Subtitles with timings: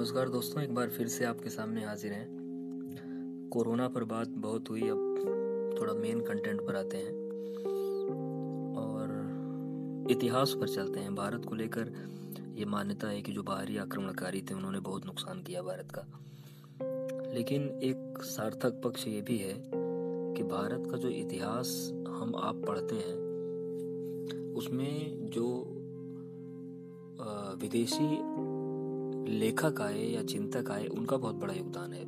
[0.00, 2.28] नमस्कार दोस्तों, एक बार फिर से आपके सामने हाजिर हैं।
[3.52, 7.12] कोरोना पर बात बहुत हुई, अब थोड़ा मेन कंटेंट पर आते हैं।
[8.76, 9.08] और
[10.10, 11.92] इतिहास पर चलते हैं। भारत को लेकर
[12.54, 16.02] ये मान्यता है कि जो बाहरी आक्रमणकारी थे, उन्होंने बहुत नुकसान किया भारत का।
[17.32, 19.70] लेकिन एक सार्थक पक्ष ये भी है
[20.34, 23.14] कि भारत का जो इतिहास हम आप पढ़ते हैं,
[24.54, 25.76] उसमें जो
[27.60, 28.40] विदेशी
[29.30, 32.04] लेखक आए या चिंतक आए, उनका बहुत बड़ा योगदान है।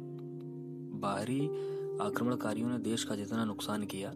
[1.01, 1.41] बाहरी
[2.03, 4.11] आक्रमणकारियों ने देश का जितना नुकसान किया,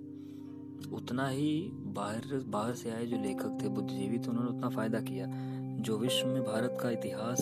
[0.92, 5.26] उतना ही बाहर बाहर से आए जो लेखक थे, बुद्धिजीवी थे, उन्होंने उतना फ़ायदा किया,
[5.80, 7.40] जो विश्व में भारत का इतिहास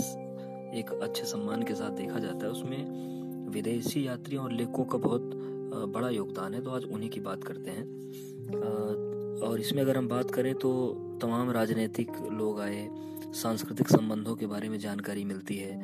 [0.74, 5.30] एक अच्छे सम्मान के साथ देखा जाता है, उसमें विदेशी यात्रियों और लेखकों का बहुत
[5.94, 7.84] बड़ा योगदान है तो आज उन्हीं की बात करते हैं।
[9.42, 10.70] और इसमें अगर हम बात करें तो
[11.22, 12.88] तमाम राजनीतिक लोग आए
[13.34, 15.76] सांस्कृतिक संबंधों के बारे में जानकारी मिलती है।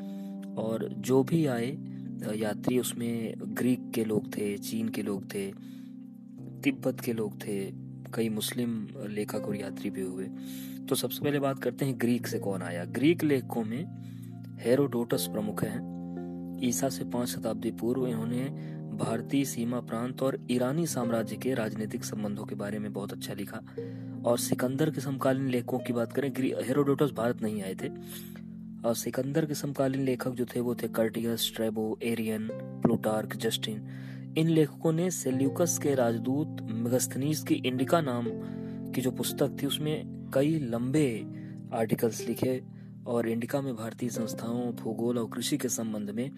[0.55, 1.79] और जो भी आए,
[2.35, 5.53] यात्री उसमें ग्रीक के लोग थे, चीन के लोग थे,
[6.65, 7.71] तिब्बत के लोग थे,
[8.15, 10.25] कई मुस्लिम लेखक और यात्री भी हुए।
[10.89, 13.85] तो सबसे पहले बात करते हैं ग्रीक से कौन आया। ग्रीक लेखकों में
[14.61, 15.91] हेरोडोटस प्रमुख हैं।
[16.65, 18.45] ईसा से पाँच शताब्दी पूर्व इन्होंने
[18.97, 23.61] भारतीय सीमा प्रांत और ईरानी साम्राज्य के राजनीतिक संबंधों के बारे में बहुत अच्छा लिखा।
[24.25, 27.89] और सिकंदर के समकालीन लेखकों की बात करें हेरोडोटस भारत नहीं आए थे।
[28.85, 33.87] और सिकंदर के समकालीन लेखक जो थे, वो थे Curtius Strabo Arrian, Plutarch, Justin.
[34.39, 38.29] इन लेखकों ने सेल्यूकस के राजदूत मेगस्थनीस की इंडिका नाम
[38.93, 41.27] की जो पुस्तक थी, उसमें कई लंबे
[41.75, 42.63] आर्टिकल्स लिखे
[43.07, 46.31] और इंडिका में भारतीय संस्थाओं, भूगोल और कृषि के संबंध में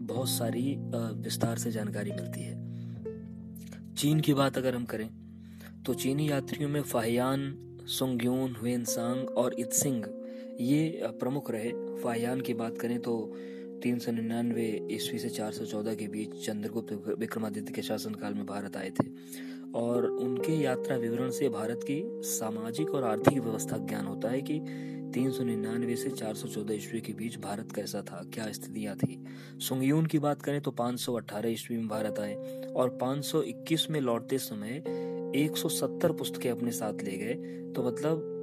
[0.00, 0.76] बहुत सारी
[1.22, 5.08] विस्तार से जानकारी मिलती है। चीन की बात अगर हम करें
[5.86, 7.42] तो चीनी यात्रियों में फाहियान
[7.88, 10.04] सुंगयून हुएनसांग और इत्सिंग,
[10.60, 11.70] ये प्रमुख रहे।
[12.02, 13.14] फाहियान की बात करें तो
[13.82, 18.44] तीन सौ निन्यानवे ईस्वी से चार सौ चौदह के बीच चंद्रगुप्त विक्रमादित्य के शासनकाल में
[18.46, 19.08] भारत आए थे
[19.74, 24.60] और उनके यात्रा विवरण से भारत की सामाजिक और आर्थिक व्यवस्था ज्ञान होता है कि
[25.14, 28.96] तीन सौ निन्यानवे से चार सौ चौदह ईस्वी के बीच भारत कैसा था, क्या स्थितियाँ
[28.96, 29.24] थी।
[29.58, 32.34] सुंगयून की बात करें तो पाँच सौ अठारह ईस्वी में भारत आए
[32.76, 34.82] और पाँच सौ इक्कीस में लौटते समय
[35.36, 37.34] 170 पुस्तकें अपने साथ ले गए।
[37.72, 38.34] तो मतलब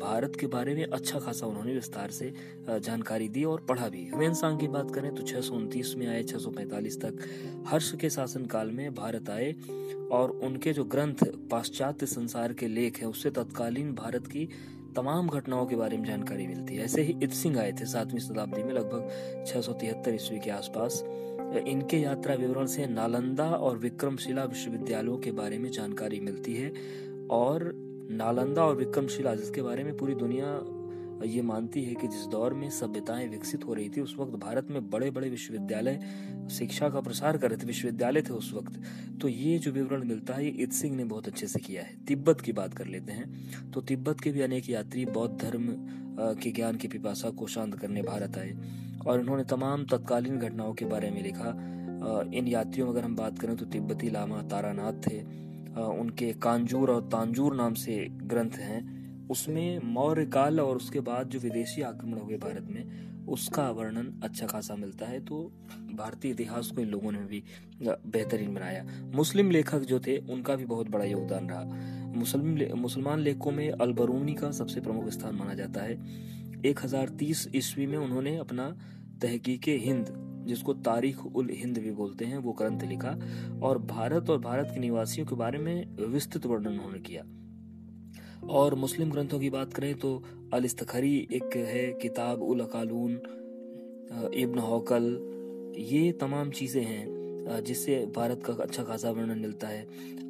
[0.00, 2.32] भारत के बारे में अच्छा खासा उन्होंने विस्तार से
[2.68, 6.22] जानकारी दी और पढ़ा भी। ह्वेन की बात करें तो छह सौ उनतीस में आए
[6.22, 7.18] 645 तक
[7.66, 9.54] हर्ष के शासन काल में भारत आए
[10.12, 14.48] और उनके जो ग्रंथ पाश्चात्य संसार के लेख हैं, उससे तत्कालीन भारत की
[14.96, 18.20] तमाम घटनाओं के बारे में जानकारी मिलती है। ऐसे ही इत सिंह आए थे सातवीं
[18.20, 21.02] शताब्दी में, लगभग छह सौ तिहत्तर ईस्वी के आसपास।
[21.54, 26.72] इनके यात्रा विवरण से नालंदा और विक्रमशिला विश्वविद्यालयों के बारे में जानकारी मिलती है
[27.30, 27.72] और
[28.10, 30.72] नालंदा और विक्रमशिला, जिसके बारे में पूरी दुनिया
[31.24, 34.66] ये मानती है कि जिस दौर में सभ्यताएँ विकसित हो रही थी, उस वक्त भारत
[34.70, 36.00] में बड़े बड़े विश्वविद्यालय
[36.50, 38.80] शिक्षा का प्रसार कर रहे थे, विश्वविद्यालय थे उस वक्त।
[39.20, 42.40] तो ये जो विवरण मिलता है इत सिंह ने बहुत अच्छे से किया है। तिब्बत
[42.40, 45.68] की बात कर लेते हैं। तो तिब्बत के भी अनेक यात्री, बौद्ध धर्म
[46.20, 48.56] के ज्ञान की पिपासा को शांत करने भारत आए।
[49.06, 51.50] और उन्होंने तमाम तत्कालीन घटनाओं के बारे में लिखा।
[52.34, 55.20] इन यात्रियों, अगर हम बात करें तो तिब्बती लामा तारानाथ थे।
[55.76, 61.38] उनके कांजूर और तांजूर नाम से ग्रंथ हैं। उसमें मौर्य काल और उसके बाद जो
[61.38, 65.42] विदेशी आक्रमण हुए भारत में, उसका वर्णन अच्छा खासा मिलता है। तो
[65.92, 67.42] भारतीय इतिहास को इन लोगों ने भी
[67.82, 68.84] बेहतरीन बनाया।
[69.14, 71.64] मुस्लिम लेखक जो थे, उनका भी बहुत बड़ा योगदान रहा।
[72.16, 75.96] मुस्लिम मुसलमान लेखकों में अलबरूनी का सबसे प्रमुख स्थान माना जाता है।
[76.66, 78.68] 1030 ईस्वी में उन्होंने अपना
[79.22, 80.06] तहकीक हिंद,
[80.46, 83.16] जिसको तारीख उल हिंद भी बोलते हैं, वो ग्रंथ लिखा
[83.62, 87.24] और भारत और भारत के निवासियों के बारे में विस्तृत वर्णन उन्होंने किया।
[88.52, 90.22] और मुस्लिम ग्रंथों की बात करें तो
[90.54, 93.12] अल एक है, किताब उल अकालून
[94.34, 95.04] इब्न हौकल,
[95.78, 99.86] ये तमाम चीज़ें हैं जिससे भारत का अच्छा खासा वर्णन मिलता है।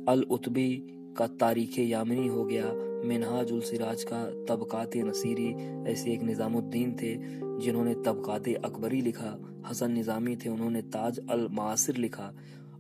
[0.09, 0.71] अल उतबी
[1.19, 2.65] का तारीख यामिनी हो गया
[3.05, 5.49] मिनहाज उल सिराज का तबकात नसीरी
[5.93, 7.15] ऐसे एक निज़ामुद्दीन थे,
[7.61, 12.35] जिन्होंने तबकात अकबरी लिखा, हसन निज़ामी थे, उन्होंने ताज अल मासिर लिखा,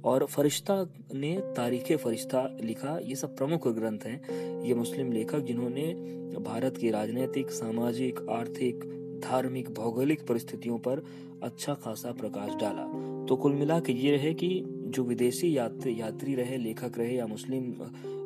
[0.05, 5.95] और फरिश्ता ने तारीख फरिश्ता लिखा। ये सब प्रमुख ग्रंथ हैं। ये मुस्लिम लेखक जिन्होंने
[6.41, 8.85] भारत की राजनीतिक, सामाजिक, आर्थिक,
[9.25, 11.05] धार्मिक, भौगोलिक परिस्थितियों पर
[11.43, 12.85] अच्छा खासा प्रकाश डाला।
[13.27, 17.27] तो कुल मिला के ये रहे कि जो विदेशी यात्री यात्री रहे, लेखक रहे या
[17.27, 17.73] मुस्लिम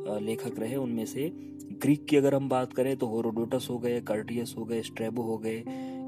[0.08, 1.30] लेखक रहे, उनमें से
[1.82, 5.36] ग्रीक की अगर हम बात करें तो होरोडोटस हो गए, कर्टियस हो गए, स्ट्रेबो हो
[5.38, 5.62] गए,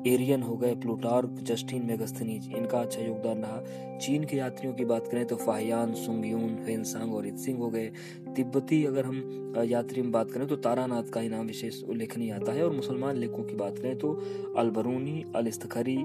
[0.07, 5.07] एरियन हो गए, प्लूटार्क, जस्टिन, मेगस्थनीज, इनका अच्छा योगदान रहा। चीन के यात्रियों की बात
[5.07, 7.93] करें तो Fa Hien, Sung Yun, Hiuen Tsang और इत्सिंग हो गए।
[8.37, 12.53] तिब्बती अगर हम यात्री में बात करें तो तारानाथ का ही नाम विशेष उल्लेखनीय आता
[12.53, 14.13] है और मुसलमान लेखों की बात करें तो
[14.57, 15.97] अलबरूनी अल इस्तखरी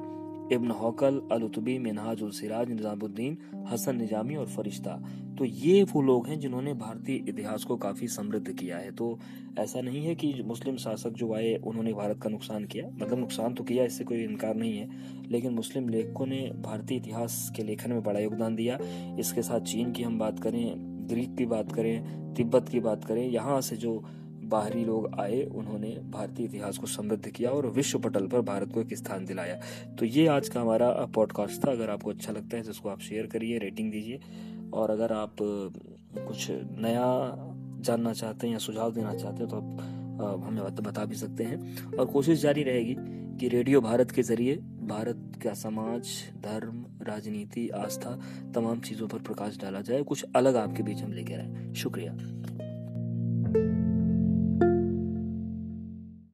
[0.52, 5.04] इब्न हौकल अलुतबी मिनहाज सिराज निजामुद्दीन, हसन निजामी और फरिश्ता।
[5.38, 9.20] तो ये वो लोग हैं जिन्होंने भारतीय इतिहास को काफ़ी समृद्ध किया है। तो
[9.60, 13.54] ऐसा नहीं है कि मुस्लिम शासक जो आए, उन्होंने भारत का नुकसान किया। मतलब नुकसान
[13.54, 14.90] तो किया, इससे कोई इनकार नहीं है।
[15.32, 18.80] लेकिन मुस्लिम लेखकों ने भारतीय इतिहास के लेखन में बड़ा योगदान दिया।
[19.20, 20.74] इसके साथ चीन की हम बात करें,
[21.10, 24.04] ग्रीक की बात करें, तिब्बत की बात करें, यहाँ से जो
[24.48, 28.82] बाहरी लोग आए, उन्होंने भारतीय इतिहास को समृद्ध किया और विश्व पटल पर भारत को
[28.82, 29.60] एक स्थान दिलाया।
[30.00, 33.00] तो ये आज का हमारा पॉडकास्ट था। अगर आपको अच्छा लगता है तो इसको आप
[33.00, 34.20] शेयर करिए रेटिंग दीजिए।
[34.74, 37.08] और अगर आप कुछ नया
[37.82, 41.98] जानना चाहते हैं या सुझाव देना चाहते हैं तो आप हमें बता भी सकते हैं।
[41.98, 42.96] और कोशिश जारी रहेगी
[43.40, 44.56] कि रेडियो भारत के ज़रिए,
[44.88, 46.08] भारत का समाज,
[46.44, 48.20] धर्म, राजनीति, आस्था,
[48.56, 52.18] तमाम चीज़ों पर प्रकाश डाला जाए। कुछ अलग आपके बीच हम लेकर आए। शुक्रिया।